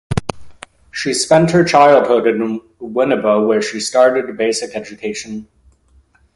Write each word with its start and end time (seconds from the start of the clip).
She 0.89 1.13
spent 1.13 1.51
her 1.51 1.63
childhood 1.63 2.25
in 2.25 2.59
Winneba 2.81 3.47
where 3.47 3.61
she 3.61 3.79
started 3.79 4.35
basic 4.35 4.73
education. 4.75 5.47